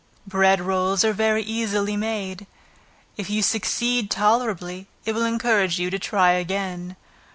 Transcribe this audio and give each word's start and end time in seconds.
Bread 0.25 0.59
rolls 0.61 1.05
are 1.05 1.13
very 1.13 1.43
easily 1.43 1.95
made. 1.95 2.47
If 3.17 3.29
you 3.29 3.43
succeed 3.43 4.09
tolerably, 4.09 4.87
it 5.05 5.13
will 5.13 5.25
encourage 5.25 5.77
you 5.77 5.91
to 5.91 5.99
try 5.99 6.31
again. 6.31 6.95